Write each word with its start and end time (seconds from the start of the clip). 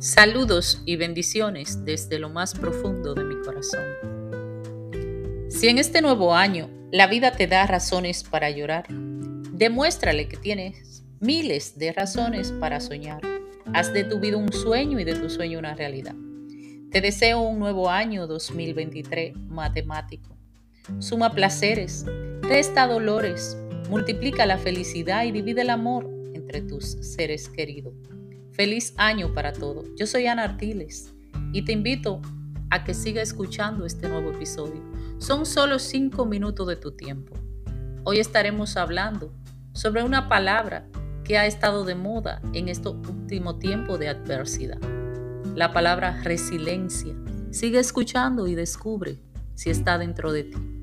Saludos 0.00 0.80
y 0.86 0.96
bendiciones 0.96 1.84
desde 1.84 2.18
lo 2.18 2.30
más 2.30 2.54
profundo 2.54 3.12
de 3.12 3.22
mi 3.22 3.34
corazón. 3.42 3.84
Si 5.50 5.68
en 5.68 5.76
este 5.76 6.00
nuevo 6.00 6.34
año 6.34 6.70
la 6.90 7.06
vida 7.06 7.32
te 7.32 7.46
da 7.46 7.66
razones 7.66 8.24
para 8.24 8.48
llorar, 8.48 8.86
demuéstrale 8.88 10.26
que 10.26 10.38
tienes 10.38 11.04
miles 11.20 11.78
de 11.78 11.92
razones 11.92 12.50
para 12.50 12.80
soñar. 12.80 13.20
Haz 13.74 13.92
de 13.92 14.04
tu 14.04 14.20
vida 14.20 14.38
un 14.38 14.50
sueño 14.50 14.98
y 14.98 15.04
de 15.04 15.16
tu 15.16 15.28
sueño 15.28 15.58
una 15.58 15.74
realidad. 15.74 16.14
Te 16.90 17.02
deseo 17.02 17.40
un 17.40 17.58
nuevo 17.58 17.90
año 17.90 18.26
2023 18.26 19.36
matemático. 19.50 20.34
Suma 20.98 21.34
placeres, 21.34 22.06
resta 22.40 22.86
dolores, 22.86 23.54
multiplica 23.90 24.46
la 24.46 24.56
felicidad 24.56 25.26
y 25.26 25.30
divide 25.30 25.60
el 25.60 25.68
amor 25.68 26.08
entre 26.32 26.62
tus 26.62 26.86
seres 27.02 27.50
queridos. 27.50 27.92
Feliz 28.52 28.94
año 28.96 29.32
para 29.32 29.52
todos. 29.52 29.86
Yo 29.96 30.06
soy 30.06 30.26
Ana 30.26 30.44
Artiles 30.44 31.14
y 31.52 31.64
te 31.64 31.72
invito 31.72 32.20
a 32.70 32.84
que 32.84 32.94
siga 32.94 33.22
escuchando 33.22 33.86
este 33.86 34.08
nuevo 34.08 34.30
episodio. 34.30 34.82
Son 35.18 35.46
solo 35.46 35.78
cinco 35.78 36.26
minutos 36.26 36.66
de 36.66 36.76
tu 36.76 36.92
tiempo. 36.92 37.34
Hoy 38.04 38.18
estaremos 38.18 38.76
hablando 38.76 39.32
sobre 39.72 40.02
una 40.02 40.28
palabra 40.28 40.86
que 41.24 41.38
ha 41.38 41.46
estado 41.46 41.84
de 41.84 41.94
moda 41.94 42.40
en 42.52 42.68
este 42.68 42.88
último 42.88 43.56
tiempo 43.56 43.98
de 43.98 44.08
adversidad. 44.08 44.78
La 45.54 45.72
palabra 45.72 46.20
resiliencia. 46.22 47.14
Sigue 47.50 47.78
escuchando 47.78 48.46
y 48.48 48.54
descubre 48.54 49.18
si 49.54 49.70
está 49.70 49.98
dentro 49.98 50.32
de 50.32 50.44
ti. 50.44 50.79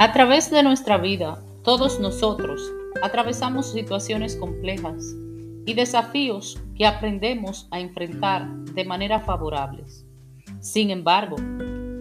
A 0.00 0.12
través 0.12 0.48
de 0.48 0.62
nuestra 0.62 0.96
vida, 0.96 1.42
todos 1.64 1.98
nosotros 1.98 2.72
atravesamos 3.02 3.72
situaciones 3.72 4.36
complejas 4.36 5.16
y 5.66 5.74
desafíos 5.74 6.56
que 6.76 6.86
aprendemos 6.86 7.66
a 7.72 7.80
enfrentar 7.80 8.48
de 8.74 8.84
manera 8.84 9.18
favorables. 9.18 10.06
Sin 10.60 10.90
embargo, 10.90 11.34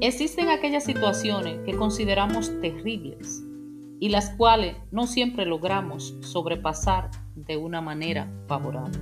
existen 0.00 0.48
aquellas 0.48 0.82
situaciones 0.82 1.60
que 1.64 1.76
consideramos 1.76 2.50
terribles 2.60 3.44
y 4.00 4.08
las 4.08 4.30
cuales 4.30 4.76
no 4.90 5.06
siempre 5.06 5.46
logramos 5.46 6.16
sobrepasar 6.20 7.12
de 7.36 7.56
una 7.58 7.80
manera 7.80 8.28
favorable. 8.48 8.98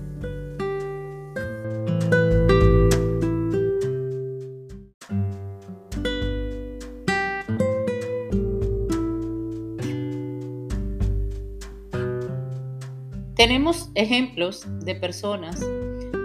Tenemos 13.42 13.90
ejemplos 13.96 14.64
de 14.84 14.94
personas 14.94 15.58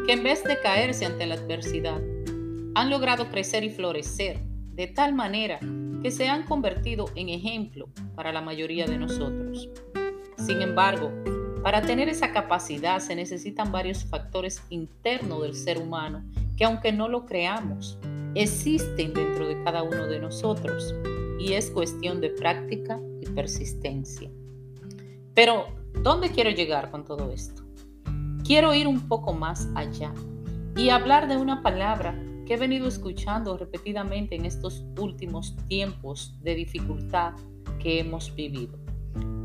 que 0.05 0.13
en 0.13 0.21
vez 0.21 0.43
de 0.43 0.61
caerse 0.61 1.03
ante 1.03 1.25
la 1.25 1.33
adversidad, 1.33 1.99
han 2.75 2.91
logrado 2.91 3.31
crecer 3.31 3.63
y 3.63 3.71
florecer 3.71 4.39
de 4.75 4.85
tal 4.85 5.15
manera 5.15 5.59
que 6.03 6.11
se 6.11 6.27
han 6.27 6.43
convertido 6.43 7.09
en 7.15 7.29
ejemplo 7.29 7.89
para 8.13 8.31
la 8.31 8.41
mayoría 8.41 8.85
de 8.85 8.99
nosotros. 8.99 9.67
Sin 10.37 10.61
embargo, 10.61 11.11
para 11.63 11.81
tener 11.81 12.07
esa 12.07 12.31
capacidad 12.33 12.99
se 12.99 13.15
necesitan 13.15 13.71
varios 13.71 14.05
factores 14.05 14.61
internos 14.69 15.41
del 15.41 15.55
ser 15.55 15.79
humano 15.79 16.23
que 16.55 16.65
aunque 16.65 16.91
no 16.91 17.07
lo 17.07 17.25
creamos, 17.25 17.97
existen 18.35 19.15
dentro 19.15 19.47
de 19.47 19.63
cada 19.63 19.81
uno 19.81 20.05
de 20.05 20.19
nosotros 20.19 20.93
y 21.39 21.53
es 21.53 21.71
cuestión 21.71 22.21
de 22.21 22.29
práctica 22.29 22.99
y 23.19 23.25
persistencia. 23.25 24.29
Pero 25.33 25.76
¿Dónde 26.07 26.31
quiero 26.31 26.51
llegar 26.51 26.89
con 26.89 27.03
todo 27.03 27.33
esto? 27.33 27.63
Quiero 28.45 28.73
ir 28.73 28.87
un 28.87 29.09
poco 29.09 29.33
más 29.33 29.67
allá 29.75 30.13
y 30.77 30.87
hablar 30.87 31.27
de 31.27 31.35
una 31.35 31.61
palabra 31.61 32.17
que 32.45 32.53
he 32.53 32.57
venido 32.57 32.87
escuchando 32.87 33.57
repetidamente 33.57 34.37
en 34.37 34.45
estos 34.45 34.85
últimos 34.97 35.57
tiempos 35.67 36.33
de 36.43 36.55
dificultad 36.55 37.33
que 37.83 37.99
hemos 37.99 38.33
vivido. 38.33 38.79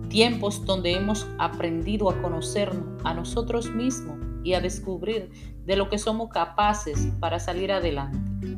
Tiempos 0.09 0.65
donde 0.65 0.93
hemos 0.93 1.27
aprendido 1.41 2.09
a 2.09 2.23
conocernos 2.23 3.05
a 3.05 3.12
nosotros 3.12 3.69
mismos 3.69 4.21
y 4.44 4.55
a 4.55 4.61
descubrir 4.61 5.33
de 5.65 5.75
lo 5.75 5.91
que 5.91 5.99
somos 5.99 6.31
capaces 6.31 7.09
para 7.19 7.41
salir 7.41 7.73
adelante. 7.73 8.56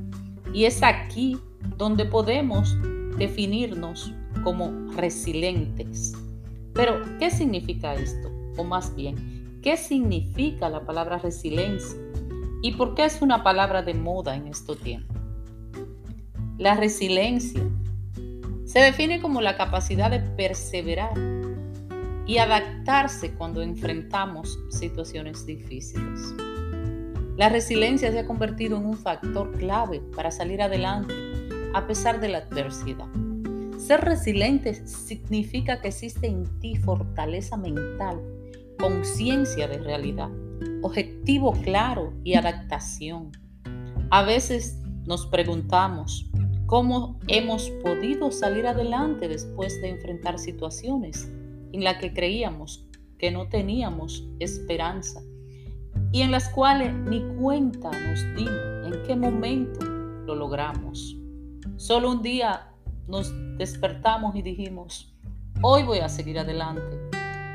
Y 0.53 0.66
es 0.66 0.82
aquí 0.82 1.38
donde 1.78 2.04
podemos 2.04 2.76
definirnos 3.16 4.12
como 4.42 4.92
resilientes 4.92 6.12
pero, 6.74 7.00
¿qué 7.18 7.30
significa 7.30 7.94
esto? 7.94 8.30
O 8.56 8.64
más 8.64 8.94
bien, 8.94 9.60
¿qué 9.62 9.76
significa 9.76 10.68
la 10.68 10.84
palabra 10.84 11.18
resiliencia? 11.18 11.98
¿Y 12.62 12.72
por 12.72 12.94
qué 12.94 13.04
es 13.04 13.22
una 13.22 13.42
palabra 13.42 13.82
de 13.82 13.94
moda 13.94 14.34
en 14.36 14.48
estos 14.48 14.78
tiempos? 14.80 15.16
La 16.58 16.74
resiliencia 16.74 17.62
se 18.64 18.80
define 18.80 19.20
como 19.20 19.40
la 19.40 19.56
capacidad 19.56 20.10
de 20.10 20.20
perseverar 20.20 21.12
y 22.26 22.38
adaptarse 22.38 23.34
cuando 23.34 23.62
enfrentamos 23.62 24.58
situaciones 24.70 25.44
difíciles. 25.46 26.34
La 27.36 27.48
resiliencia 27.48 28.10
se 28.12 28.20
ha 28.20 28.26
convertido 28.26 28.78
en 28.78 28.86
un 28.86 28.96
factor 28.96 29.52
clave 29.58 30.00
para 30.14 30.30
salir 30.30 30.62
adelante 30.62 31.14
a 31.74 31.86
pesar 31.86 32.20
de 32.20 32.28
la 32.28 32.38
adversidad. 32.38 33.08
Ser 33.84 34.00
resiliente 34.00 34.87
significa 34.87 35.83
que 35.83 35.89
existe 35.89 36.27
en 36.27 36.45
ti 36.59 36.75
fortaleza 36.75 37.59
mental, 37.59 38.19
conciencia 38.78 39.69
de 39.69 39.77
realidad, 39.77 40.31
objetivo 40.81 41.53
claro 41.53 42.15
y 42.25 42.33
adaptación. 42.33 43.33
A 44.09 44.22
veces 44.22 44.78
nos 45.05 45.27
preguntamos 45.27 46.31
cómo 46.65 47.21
hemos 47.28 47.69
podido 47.84 48.31
salir 48.31 48.67
adelante 48.67 49.28
después 49.28 49.78
de 49.83 49.91
enfrentar 49.91 50.39
situaciones 50.39 51.31
en 51.75 51.84
las 51.84 51.99
que 51.99 52.15
creíamos 52.15 52.87
que 53.19 53.31
no 53.31 53.51
teníamos 53.51 54.27
esperanza 54.39 55.21
y 56.11 56.22
en 56.22 56.31
las 56.31 56.49
cuales 56.49 56.91
ni 56.95 57.22
cuenta 57.39 57.91
nos 57.91 58.34
dimos 58.34 58.87
en 58.87 59.03
qué 59.06 59.15
momento 59.15 59.84
lo 59.84 60.34
logramos. 60.37 61.19
Solo 61.77 62.12
un 62.12 62.22
día 62.22 62.71
nos 63.06 63.32
despertamos 63.59 64.34
y 64.37 64.42
dijimos, 64.42 65.12
hoy 65.62 65.82
voy 65.82 65.98
a 65.98 66.09
seguir 66.09 66.38
adelante, 66.38 66.82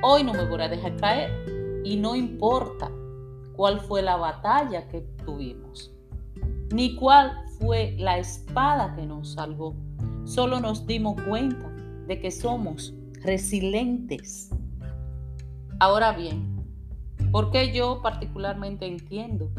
hoy 0.01 0.23
no 0.23 0.33
me 0.33 0.45
voy 0.45 0.61
a 0.61 0.69
dejar 0.69 0.95
caer 0.97 1.81
y 1.83 1.97
no 1.97 2.15
importa 2.15 2.91
cuál 3.55 3.79
fue 3.79 4.01
la 4.01 4.15
batalla 4.15 4.87
que 4.87 5.01
tuvimos, 5.25 5.91
ni 6.71 6.95
cuál 6.95 7.33
fue 7.59 7.95
la 7.97 8.17
espada 8.17 8.95
que 8.95 9.05
nos 9.05 9.33
salvó. 9.33 9.75
Solo 10.25 10.59
nos 10.59 10.85
dimos 10.85 11.21
cuenta 11.27 11.69
de 12.07 12.19
que 12.19 12.31
somos 12.31 12.93
resilientes. 13.21 14.51
Ahora 15.79 16.11
bien, 16.13 16.65
¿por 17.31 17.51
qué 17.51 17.73
yo 17.73 18.01
particularmente 18.01 18.85
entiendo 18.85 19.49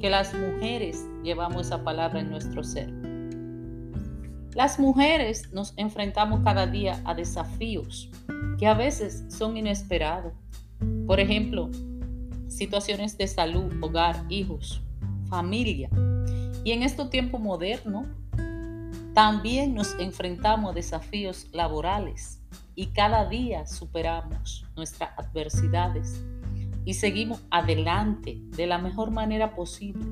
que 0.00 0.10
las 0.10 0.34
mujeres 0.34 1.06
llevamos 1.22 1.66
esa 1.66 1.84
palabra 1.84 2.20
en 2.20 2.30
nuestro 2.30 2.64
ser? 2.64 3.11
Las 4.54 4.78
mujeres 4.78 5.50
nos 5.54 5.72
enfrentamos 5.78 6.40
cada 6.44 6.66
día 6.66 7.00
a 7.06 7.14
desafíos 7.14 8.10
que 8.58 8.66
a 8.66 8.74
veces 8.74 9.24
son 9.28 9.56
inesperados. 9.56 10.34
Por 11.06 11.20
ejemplo, 11.20 11.70
situaciones 12.48 13.16
de 13.16 13.28
salud, 13.28 13.72
hogar, 13.80 14.26
hijos, 14.28 14.82
familia. 15.30 15.88
Y 16.64 16.72
en 16.72 16.82
este 16.82 17.02
tiempo 17.06 17.38
moderno, 17.38 18.04
también 19.14 19.74
nos 19.74 19.98
enfrentamos 19.98 20.72
a 20.72 20.74
desafíos 20.74 21.46
laborales 21.52 22.38
y 22.74 22.88
cada 22.88 23.26
día 23.30 23.66
superamos 23.66 24.66
nuestras 24.76 25.18
adversidades 25.18 26.22
y 26.84 26.92
seguimos 26.94 27.40
adelante 27.50 28.38
de 28.54 28.66
la 28.66 28.76
mejor 28.76 29.12
manera 29.12 29.54
posible 29.54 30.04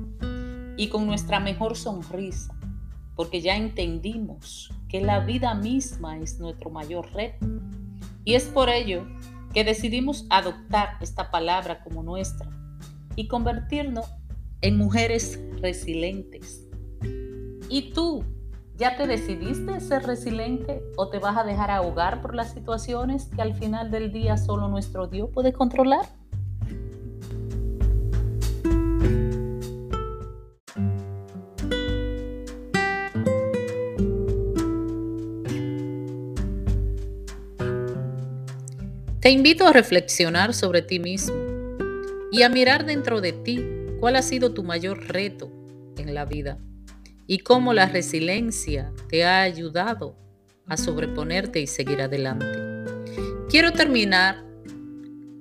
y 0.77 0.87
con 0.89 1.05
nuestra 1.05 1.39
mejor 1.39 1.77
sonrisa 1.77 2.55
porque 3.21 3.39
ya 3.39 3.55
entendimos 3.55 4.73
que 4.89 4.99
la 4.99 5.19
vida 5.19 5.53
misma 5.53 6.17
es 6.17 6.39
nuestro 6.39 6.71
mayor 6.71 7.07
reto. 7.13 7.45
Y 8.25 8.33
es 8.33 8.45
por 8.45 8.67
ello 8.67 9.05
que 9.53 9.63
decidimos 9.63 10.25
adoptar 10.31 10.97
esta 11.01 11.29
palabra 11.29 11.83
como 11.83 12.01
nuestra 12.01 12.49
y 13.15 13.27
convertirnos 13.27 14.07
en 14.61 14.75
mujeres 14.75 15.39
resilientes. 15.61 16.67
¿Y 17.69 17.91
tú 17.93 18.23
ya 18.75 18.97
te 18.97 19.05
decidiste 19.05 19.79
ser 19.81 20.01
resiliente 20.01 20.81
o 20.97 21.09
te 21.09 21.19
vas 21.19 21.37
a 21.37 21.43
dejar 21.43 21.69
ahogar 21.69 22.23
por 22.23 22.33
las 22.33 22.53
situaciones 22.53 23.25
que 23.25 23.43
al 23.43 23.53
final 23.53 23.91
del 23.91 24.11
día 24.11 24.35
solo 24.35 24.67
nuestro 24.67 25.05
Dios 25.05 25.29
puede 25.31 25.53
controlar? 25.53 26.07
Te 39.21 39.29
invito 39.29 39.67
a 39.67 39.71
reflexionar 39.71 40.55
sobre 40.55 40.81
ti 40.81 40.99
mismo 40.99 41.35
y 42.31 42.41
a 42.41 42.49
mirar 42.49 42.87
dentro 42.87 43.21
de 43.21 43.33
ti 43.33 43.63
cuál 43.99 44.15
ha 44.15 44.23
sido 44.23 44.51
tu 44.51 44.63
mayor 44.63 45.09
reto 45.09 45.51
en 45.97 46.15
la 46.15 46.25
vida 46.25 46.57
y 47.27 47.37
cómo 47.37 47.71
la 47.71 47.85
resiliencia 47.85 48.91
te 49.09 49.23
ha 49.23 49.43
ayudado 49.43 50.15
a 50.65 50.75
sobreponerte 50.75 51.61
y 51.61 51.67
seguir 51.67 52.01
adelante. 52.01 52.47
Quiero 53.47 53.73
terminar 53.73 54.43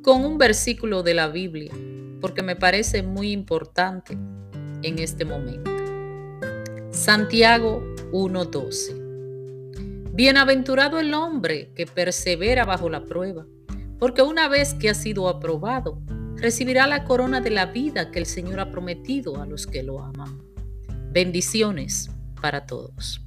con 0.02 0.26
un 0.26 0.36
versículo 0.36 1.02
de 1.02 1.14
la 1.14 1.28
Biblia 1.28 1.72
porque 2.20 2.42
me 2.42 2.56
parece 2.56 3.02
muy 3.02 3.32
importante 3.32 4.12
en 4.82 4.98
este 4.98 5.24
momento. 5.24 5.70
Santiago 6.90 7.82
1:12. 8.12 10.12
Bienaventurado 10.12 10.98
el 10.98 11.14
hombre 11.14 11.70
que 11.74 11.86
persevera 11.86 12.66
bajo 12.66 12.90
la 12.90 13.06
prueba 13.06 13.46
porque 14.00 14.22
una 14.22 14.48
vez 14.48 14.74
que 14.74 14.88
ha 14.88 14.94
sido 14.94 15.28
aprobado, 15.28 16.02
recibirá 16.36 16.86
la 16.86 17.04
corona 17.04 17.40
de 17.40 17.50
la 17.50 17.66
vida 17.66 18.10
que 18.10 18.18
el 18.18 18.26
Señor 18.26 18.58
ha 18.58 18.70
prometido 18.70 19.40
a 19.40 19.46
los 19.46 19.66
que 19.66 19.82
lo 19.82 20.02
aman. 20.02 20.42
Bendiciones 21.12 22.10
para 22.40 22.66
todos. 22.66 23.22